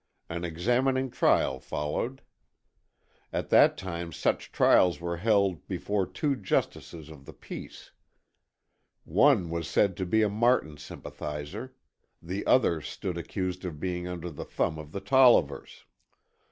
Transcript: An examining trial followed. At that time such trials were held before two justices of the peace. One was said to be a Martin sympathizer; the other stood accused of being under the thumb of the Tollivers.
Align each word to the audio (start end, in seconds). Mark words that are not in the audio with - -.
An 0.31 0.43
examining 0.43 1.11
trial 1.11 1.59
followed. 1.59 2.23
At 3.31 3.49
that 3.49 3.77
time 3.77 4.11
such 4.11 4.51
trials 4.51 4.99
were 4.99 5.17
held 5.17 5.67
before 5.67 6.07
two 6.07 6.35
justices 6.35 7.09
of 7.09 7.25
the 7.25 7.33
peace. 7.33 7.91
One 9.03 9.51
was 9.51 9.67
said 9.67 9.95
to 9.97 10.07
be 10.07 10.23
a 10.23 10.27
Martin 10.29 10.77
sympathizer; 10.77 11.75
the 12.19 12.43
other 12.47 12.81
stood 12.81 13.15
accused 13.15 13.63
of 13.63 13.79
being 13.79 14.07
under 14.07 14.31
the 14.31 14.43
thumb 14.43 14.79
of 14.79 14.91
the 14.91 15.01
Tollivers. 15.01 15.83